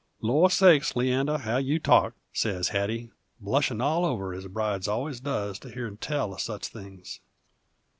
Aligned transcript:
"Lor's 0.19 0.53
sakes, 0.55 0.95
Leander, 0.95 1.37
how 1.37 1.57
you 1.57 1.77
talk!" 1.77 2.15
sez 2.33 2.69
Hattie, 2.69 3.11
blushin' 3.39 3.81
all 3.81 4.03
over, 4.03 4.33
ez 4.33 4.47
brides 4.47 4.87
allers 4.87 5.19
does 5.19 5.59
to 5.59 5.69
heern 5.69 5.97
tell 5.97 6.31
uv 6.31 6.39
sich 6.39 6.65
things. 6.65 7.19